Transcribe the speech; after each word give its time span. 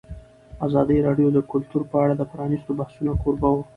ازادي 0.65 0.97
راډیو 1.07 1.29
د 1.33 1.39
کلتور 1.51 1.81
په 1.91 1.97
اړه 2.03 2.13
د 2.17 2.23
پرانیستو 2.31 2.71
بحثونو 2.79 3.13
کوربه 3.23 3.49
وه. 3.53 3.63